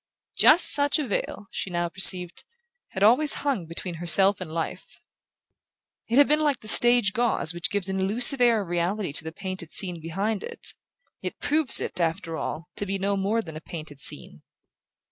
[0.35, 2.43] Just such a veil, she now perceived,
[2.87, 4.99] had always hung between herself and life.
[6.07, 9.23] It had been like the stage gauze which gives an illusive air of reality to
[9.23, 10.73] the painted scene behind it,
[11.21, 14.41] yet proves it, after all, to be no more than a painted scene.